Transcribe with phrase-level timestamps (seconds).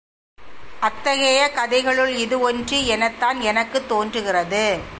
[0.79, 4.81] அத்தகையை கதைகளுள் இது ஒன்று எனத்தான் எனக்குத் தோன்றுகிறது.